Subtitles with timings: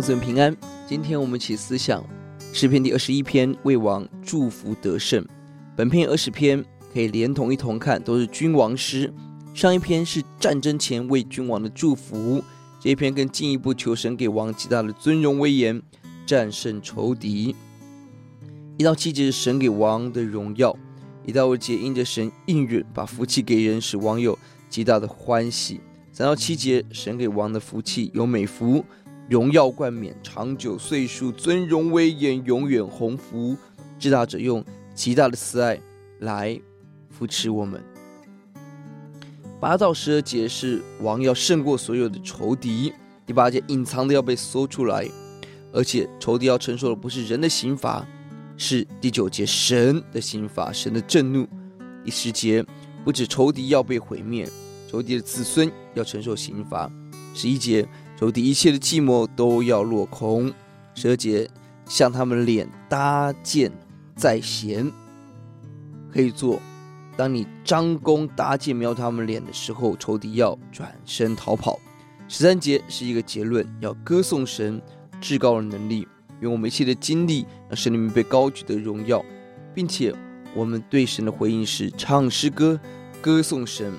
[0.00, 0.56] 姊妹平安。
[0.86, 2.02] 今天我们一起思想
[2.52, 5.26] 诗篇第二十一篇，为王祝福得胜。
[5.76, 9.12] 本篇二十篇可以连同一同看，都是君王诗。
[9.52, 12.42] 上一篇是战争前为君王的祝福，
[12.80, 15.82] 这一篇更进一步求神给王极大的尊荣威严，
[16.24, 17.54] 战胜仇敌。
[18.78, 20.74] 一到七节是神给王的荣耀，
[21.26, 24.38] 一到五节因着神应允，把福气给人，使王有
[24.70, 25.80] 极大的欢喜。
[26.12, 28.84] 三到七节神给王的福气有美福。
[29.28, 33.56] 荣耀冠冕，长久岁数，尊荣威严，永远鸿福。
[33.98, 35.80] 至大者用极大的慈爱
[36.18, 36.60] 来
[37.08, 37.82] 扶持我们。
[39.60, 42.92] 八到十二节是王要胜过所有的仇敌。
[43.24, 45.08] 第八节隐藏的要被搜出来，
[45.72, 48.04] 而且仇敌要承受的不是人的刑罚，
[48.56, 51.48] 是第九节神的刑罚，神的震怒。
[52.04, 52.64] 第十节
[53.04, 54.48] 不止仇敌要被毁灭，
[54.90, 56.90] 仇敌的子孙要承受刑罚。
[57.34, 57.88] 十一节。
[58.14, 60.52] 仇敌一切的计谋都要落空。
[60.94, 61.50] 十二节，
[61.86, 63.72] 向他们脸搭箭
[64.14, 64.88] 在弦，
[66.12, 66.60] 可以做。
[67.16, 71.80] 当你张弓搭箭瞄他们脸的时候，仇敌要转身逃跑。
[72.28, 74.80] 十三节是一个结论，要歌颂神
[75.20, 76.06] 至高的能力，
[76.40, 79.24] 用我们一切的精力让神里面被高举的荣耀，
[79.74, 80.14] 并且
[80.54, 82.78] 我们对神的回应是唱诗歌
[83.20, 83.92] 歌颂神。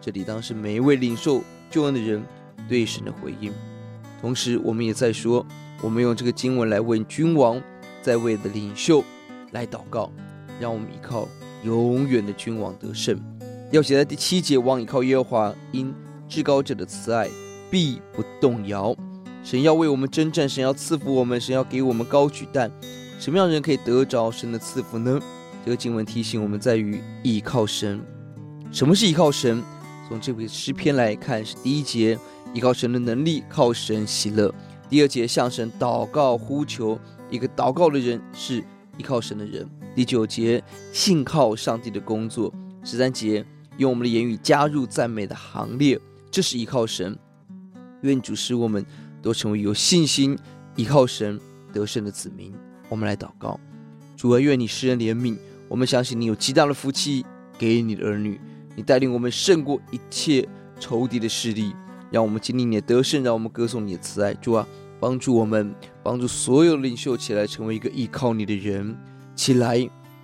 [0.00, 2.24] 这里当是每一位领受救恩的人。
[2.68, 3.52] 对神的回应，
[4.20, 5.44] 同时我们也在说，
[5.82, 7.62] 我们用这个经文来为君王
[8.02, 9.04] 在位的领袖
[9.52, 10.10] 来祷告，
[10.60, 11.28] 让我们依靠
[11.62, 13.18] 永远的君王得胜。
[13.72, 15.92] 要写在第七节，王依靠耶和华，因
[16.28, 17.28] 至高者的慈爱
[17.70, 18.96] 必不动摇。
[19.42, 22.70] 神要为我们征战，神要赐福我们，神要给我们高举蛋。
[23.18, 25.20] 什么样的人可以得着神的赐福呢？
[25.64, 28.00] 这个经文提醒我们在于依靠神。
[28.72, 29.62] 什么是依靠神？
[30.08, 32.18] 从这位诗篇来看，是第一节。
[32.56, 34.50] 依靠神的能力，靠神喜乐。
[34.88, 38.64] 第二节向神祷告呼求，一个祷告的人是
[38.96, 39.68] 依靠神的人。
[39.94, 42.50] 第九节信靠上帝的工作。
[42.82, 43.44] 十三节
[43.76, 46.00] 用我们的言语加入赞美的行列，
[46.30, 47.14] 这是依靠神。
[48.00, 48.82] 愿主使我们
[49.20, 50.34] 都成为有信心
[50.76, 51.38] 依靠神
[51.74, 52.54] 得胜的子民。
[52.88, 53.60] 我们来祷告，
[54.16, 55.36] 主啊，愿你施恩怜悯。
[55.68, 57.22] 我们相信你有极大的福气
[57.58, 58.40] 给你的儿女，
[58.74, 60.48] 你带领我们胜过一切
[60.80, 61.74] 仇敌的势力。
[62.10, 64.32] 让我们经历你的得胜，让我们歌颂你的慈爱。
[64.34, 64.66] 主啊，
[65.00, 68.96] 帮助我们，帮助所有领袖起来，成为一个依靠你的人，
[69.34, 69.76] 起来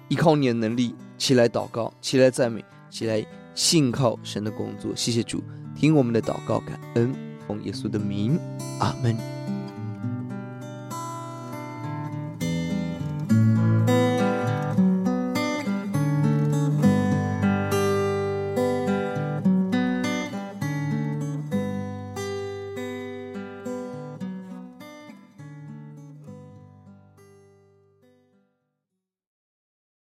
[0.08, 4.94] 依靠你的能力，起来祷告，起来赞美，起来信靠神的工作。
[4.94, 5.42] 谢谢主，
[5.74, 7.14] 听我们的祷告，感恩，
[7.46, 8.38] 奉耶稣的名，
[8.78, 9.41] 阿门。